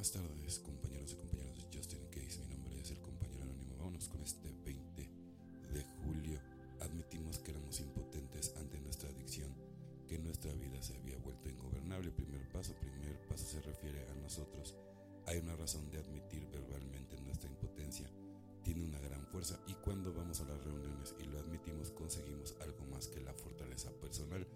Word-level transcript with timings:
Buenas 0.00 0.12
tardes, 0.12 0.58
compañeros 0.60 1.12
y 1.12 1.16
compañeras 1.16 1.56
de 1.58 1.76
Justin 1.76 2.00
Case. 2.10 2.40
Mi 2.48 2.56
nombre 2.56 2.80
es 2.80 2.90
el 2.90 3.00
compañero 3.02 3.42
anónimo. 3.42 3.76
Vámonos 3.76 4.08
con 4.08 4.22
este 4.22 4.50
20 4.64 5.02
de 5.74 5.84
julio. 6.00 6.40
Admitimos 6.80 7.38
que 7.40 7.50
éramos 7.50 7.78
impotentes 7.80 8.54
ante 8.56 8.80
nuestra 8.80 9.10
adicción, 9.10 9.54
que 10.08 10.18
nuestra 10.18 10.54
vida 10.54 10.80
se 10.80 10.96
había 10.96 11.18
vuelto 11.18 11.50
ingobernable. 11.50 12.12
Primer 12.12 12.50
paso, 12.50 12.72
primer 12.80 13.20
paso 13.28 13.44
se 13.44 13.60
refiere 13.60 14.08
a 14.08 14.14
nosotros. 14.14 14.74
Hay 15.26 15.36
una 15.36 15.54
razón 15.54 15.90
de 15.90 15.98
admitir 15.98 16.48
verbalmente 16.50 17.20
nuestra 17.20 17.50
impotencia. 17.50 18.08
Tiene 18.64 18.82
una 18.82 19.00
gran 19.00 19.26
fuerza 19.26 19.60
y 19.66 19.74
cuando 19.74 20.14
vamos 20.14 20.40
a 20.40 20.44
las 20.44 20.64
reuniones 20.64 21.14
y 21.20 21.24
lo 21.24 21.40
admitimos 21.40 21.90
conseguimos 21.90 22.54
algo 22.62 22.86
más 22.86 23.06
que 23.06 23.20
la 23.20 23.34
fortaleza 23.34 23.90
personal. 24.00 24.46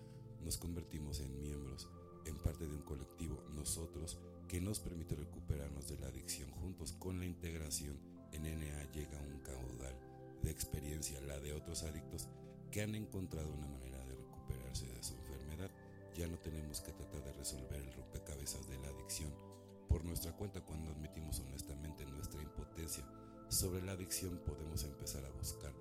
Nos 0.42 0.56
convertimos 0.56 1.20
en 1.20 1.42
miembros, 1.42 1.86
en 2.24 2.38
parte 2.38 2.66
de 2.66 2.74
un 2.74 2.82
colectivo, 2.82 3.42
nosotros 3.54 4.16
que 4.54 4.60
nos 4.60 4.78
permite 4.78 5.16
recuperarnos 5.16 5.88
de 5.88 5.98
la 5.98 6.06
adicción. 6.06 6.48
Juntos 6.52 6.92
con 6.92 7.18
la 7.18 7.26
integración 7.26 7.98
en 8.30 8.44
NA 8.44 8.88
llega 8.92 9.20
un 9.20 9.40
caudal 9.40 9.98
de 10.44 10.50
experiencia, 10.52 11.20
la 11.22 11.40
de 11.40 11.52
otros 11.52 11.82
adictos 11.82 12.28
que 12.70 12.82
han 12.82 12.94
encontrado 12.94 13.52
una 13.52 13.66
manera 13.66 13.98
de 14.06 14.14
recuperarse 14.14 14.86
de 14.86 15.02
su 15.02 15.14
enfermedad. 15.14 15.72
Ya 16.16 16.28
no 16.28 16.38
tenemos 16.38 16.80
que 16.82 16.92
tratar 16.92 17.24
de 17.24 17.32
resolver 17.32 17.80
el 17.80 17.92
rompecabezas 17.94 18.68
de 18.68 18.78
la 18.78 18.86
adicción 18.90 19.34
por 19.88 20.04
nuestra 20.04 20.30
cuenta 20.36 20.60
cuando 20.60 20.92
admitimos 20.92 21.40
honestamente 21.40 22.06
nuestra 22.06 22.40
impotencia. 22.40 23.04
Sobre 23.48 23.82
la 23.82 23.90
adicción 23.90 24.40
podemos 24.46 24.84
empezar 24.84 25.24
a 25.24 25.30
buscar 25.30 25.72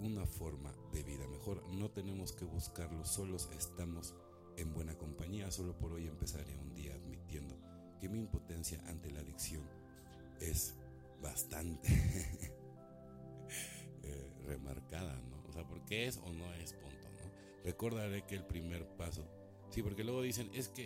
una 0.00 0.26
forma 0.26 0.74
de 0.92 1.02
vida 1.02 1.26
mejor. 1.28 1.66
No 1.70 1.90
tenemos 1.92 2.32
que 2.32 2.44
buscarlo 2.44 3.06
solos, 3.06 3.48
estamos 3.56 4.14
en 4.58 4.74
buena 4.74 4.98
compañía. 4.98 5.50
Solo 5.50 5.78
por 5.78 5.94
hoy 5.94 6.08
empezaré 6.08 6.58
un 6.58 6.74
día 6.74 6.94
que 7.98 8.08
mi 8.08 8.18
impotencia 8.18 8.80
ante 8.86 9.10
la 9.10 9.20
adicción 9.20 9.62
es 10.40 10.74
bastante 11.22 11.88
eh, 14.02 14.32
remarcada, 14.46 15.14
¿no? 15.28 15.42
O 15.48 15.52
sea, 15.52 15.66
porque 15.66 16.06
es 16.06 16.18
o 16.18 16.32
no 16.32 16.52
es 16.54 16.72
punto, 16.74 17.08
¿no? 17.10 17.64
Recordaré 17.64 18.24
que 18.24 18.36
el 18.36 18.44
primer 18.44 18.86
paso, 18.96 19.28
sí, 19.70 19.82
porque 19.82 20.04
luego 20.04 20.22
dicen, 20.22 20.50
es 20.54 20.68
que 20.68 20.84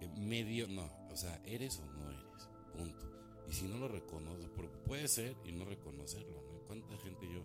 eh, 0.00 0.08
medio, 0.16 0.68
no, 0.68 0.90
o 1.10 1.16
sea, 1.16 1.40
eres 1.44 1.78
o 1.78 1.86
no 1.86 2.10
eres, 2.10 2.48
punto. 2.72 3.10
Y 3.48 3.52
si 3.52 3.66
no 3.66 3.78
lo 3.78 3.88
reconoces, 3.88 4.48
puede 4.86 5.08
ser 5.08 5.36
y 5.44 5.52
no 5.52 5.64
reconocerlo, 5.64 6.42
¿no? 6.52 6.60
¿Cuánta 6.66 6.96
gente 6.98 7.26
yo 7.32 7.42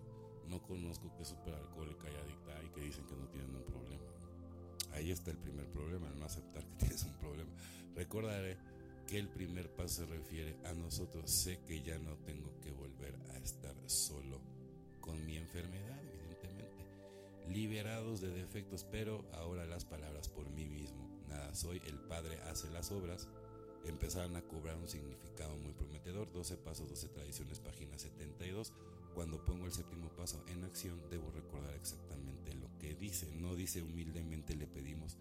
no 0.47 0.61
conozco 0.61 1.16
que 1.16 1.23
es 1.23 1.30
súper 1.30 1.55
alcohólica 1.55 2.08
y 2.09 2.16
adicta 2.16 2.63
y 2.63 2.69
que 2.69 2.81
dicen 2.81 3.05
que 3.08 3.16
no 3.16 3.27
tienen 3.27 3.55
un 3.55 3.63
problema? 3.63 4.03
Ahí 4.93 5.11
está 5.11 5.31
el 5.31 5.38
primer 5.38 5.67
problema, 5.71 6.08
el 6.08 6.19
no 6.19 6.25
aceptar 6.25 6.63
que 6.66 6.75
tienes 6.80 7.03
un 7.03 7.13
problema. 7.17 7.52
Recordaré 7.95 8.58
que 9.08 9.20
el 9.20 9.28
primer 9.30 9.70
paso 9.70 10.02
se 10.02 10.06
refiere 10.06 10.56
a 10.66 10.73
nosotros. 10.73 11.30
Sé 11.30 11.59
que 11.67 11.81
ya 11.81 11.98
no 12.00 12.16
tengo 12.25 12.59
que 12.61 12.72
volver 12.72 13.16
a 13.31 13.38
estar 13.38 13.75
solo 13.86 14.42
con 15.00 15.23
mi 15.25 15.38
enfermedad, 15.38 16.02
evidentemente. 16.14 16.86
Liberados 17.50 18.22
de 18.22 18.30
defectos, 18.30 18.83
pero 18.83 19.26
ahora 19.33 19.66
las 19.66 19.86
palabras 19.86 20.28
por 20.30 20.50
mí 20.50 20.66
mismo. 20.66 21.08
Nada 21.30 21.53
soy, 21.53 21.81
el 21.86 22.00
Padre 22.00 22.39
hace 22.44 22.70
las 22.72 22.92
obras. 22.92 23.28
Empezaron 23.86 24.36
a 24.36 24.42
cobrar 24.42 24.78
un 24.78 24.88
significado 24.88 25.56
muy 25.58 25.73
prometedor. 25.73 26.31
12 26.31 26.58
pasos, 26.58 26.89
12 26.89 27.09
tradiciones, 27.09 27.59
página 27.59 27.98
72. 28.00 28.73
Cuando 29.14 29.44
pongo 29.45 29.66
el 29.66 29.72
séptimo 29.72 30.09
paso 30.09 30.44
en 30.48 30.64
acción, 30.64 31.00
debo 31.09 31.30
recordar 31.31 31.73
exactamente 31.76 32.53
lo 32.56 32.76
que 32.80 32.95
dice. 32.95 33.31
No 33.36 33.56
dice 33.56 33.81
humildemente 33.83 34.56
le 34.56 34.66
pedimos 34.66 35.17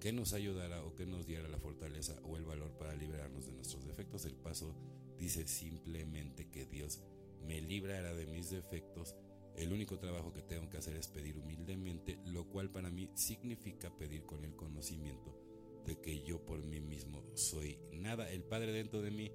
que 0.00 0.12
nos 0.12 0.32
ayudara 0.32 0.84
o 0.84 0.94
que 0.94 1.06
nos 1.06 1.26
diera 1.26 1.48
la 1.48 1.58
fortaleza 1.58 2.20
o 2.24 2.36
el 2.36 2.44
valor 2.44 2.76
para 2.78 2.94
liberarnos 2.94 3.46
de 3.46 3.52
nuestros 3.52 3.86
defectos. 3.86 4.24
El 4.24 4.36
paso 4.36 4.74
dice 5.18 5.46
simplemente 5.46 6.48
que 6.48 6.66
Dios 6.66 7.00
me 7.46 7.60
librará 7.60 8.14
de 8.14 8.26
mis 8.26 8.50
defectos. 8.50 9.16
El 9.56 9.72
único 9.72 9.98
trabajo 9.98 10.32
que 10.32 10.42
tengo 10.42 10.68
que 10.68 10.76
hacer 10.76 10.96
es 10.96 11.08
pedir 11.08 11.36
humildemente, 11.36 12.20
lo 12.26 12.48
cual 12.48 12.70
para 12.70 12.90
mí 12.90 13.10
significa 13.14 13.96
pedir 13.96 14.24
con 14.24 14.44
el 14.44 14.54
conocimiento 14.54 15.36
de 15.84 16.00
que 16.00 16.22
yo 16.22 16.44
por 16.44 16.62
mí 16.62 16.80
mismo 16.80 17.24
soy 17.34 17.78
nada. 17.92 18.30
El 18.30 18.44
Padre 18.44 18.72
dentro 18.72 19.02
de 19.02 19.10
mí 19.10 19.32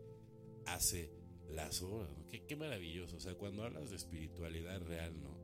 hace 0.66 1.12
las 1.50 1.82
obras. 1.82 2.12
Qué, 2.30 2.46
qué 2.46 2.56
maravilloso. 2.56 3.18
O 3.18 3.20
sea, 3.20 3.36
cuando 3.36 3.64
hablas 3.64 3.90
de 3.90 3.98
espiritualidad 3.98 4.82
real, 4.84 5.22
¿no? 5.22 5.38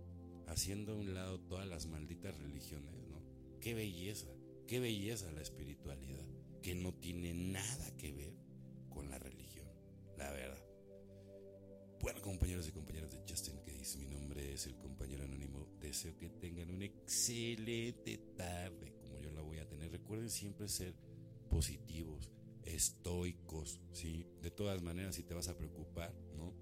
Haciendo 0.48 0.94
a 0.94 0.96
un 0.96 1.14
lado 1.14 1.40
todas 1.42 1.68
las 1.68 1.88
malditas 1.88 2.38
religiones, 2.38 2.94
¿no? 3.08 3.22
Qué 3.60 3.74
belleza. 3.74 4.28
Qué 4.70 4.80
belleza 4.80 5.32
la 5.32 5.42
espiritualidad, 5.42 6.24
que 6.62 6.76
no 6.76 6.94
tiene 6.94 7.34
nada 7.34 7.98
que 7.98 8.12
ver 8.12 8.36
con 8.88 9.10
la 9.10 9.18
religión, 9.18 9.68
la 10.16 10.32
verdad. 10.32 10.64
Bueno, 12.00 12.22
compañeros 12.22 12.68
y 12.68 12.72
compañeras 12.72 13.12
de 13.12 13.24
Justin 13.28 13.56
dice 13.66 13.98
mi 13.98 14.06
nombre 14.06 14.54
es 14.54 14.68
el 14.68 14.78
compañero 14.78 15.24
anónimo. 15.24 15.66
Deseo 15.82 16.16
que 16.20 16.30
tengan 16.30 16.70
una 16.70 16.86
excelente 16.86 18.20
tarde, 18.38 18.94
como 19.02 19.20
yo 19.20 19.32
la 19.32 19.42
voy 19.42 19.58
a 19.58 19.68
tener. 19.68 19.92
Recuerden 19.92 20.30
siempre 20.30 20.68
ser 20.68 20.94
positivos, 21.50 22.30
estoicos, 22.64 23.82
¿sí? 23.92 24.28
De 24.44 24.52
todas 24.52 24.84
maneras, 24.84 25.16
si 25.16 25.24
te 25.24 25.34
vas 25.34 25.48
a 25.48 25.58
preocupar, 25.58 26.14
¿no? 26.38 26.54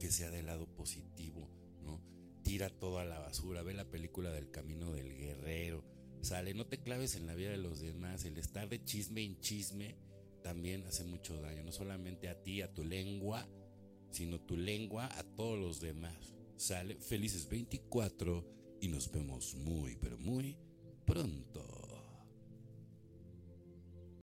Que 0.00 0.10
sea 0.10 0.32
del 0.32 0.46
lado 0.46 0.66
positivo, 0.66 1.48
¿no? 1.80 2.02
Tira 2.42 2.70
todo 2.70 2.98
a 2.98 3.04
la 3.04 3.20
basura, 3.20 3.62
ve 3.62 3.72
la 3.72 3.88
película 3.88 4.32
del 4.32 4.50
camino 4.50 4.90
del 4.90 5.16
guerrero 5.16 5.99
Sale, 6.22 6.54
no 6.54 6.66
te 6.66 6.78
claves 6.78 7.16
en 7.16 7.26
la 7.26 7.34
vida 7.34 7.50
de 7.50 7.56
los 7.56 7.80
demás. 7.80 8.24
El 8.24 8.38
estar 8.38 8.68
de 8.68 8.84
chisme 8.84 9.22
en 9.22 9.40
chisme 9.40 9.96
también 10.42 10.86
hace 10.86 11.04
mucho 11.04 11.40
daño. 11.40 11.62
No 11.62 11.72
solamente 11.72 12.28
a 12.28 12.42
ti, 12.42 12.62
a 12.62 12.72
tu 12.72 12.84
lengua, 12.84 13.48
sino 14.10 14.40
tu 14.40 14.56
lengua 14.56 15.08
a 15.18 15.22
todos 15.22 15.58
los 15.58 15.80
demás. 15.80 16.34
Sale, 16.56 16.96
felices 16.96 17.48
24 17.48 18.78
y 18.80 18.88
nos 18.88 19.10
vemos 19.10 19.54
muy, 19.54 19.96
pero 19.96 20.18
muy 20.18 20.56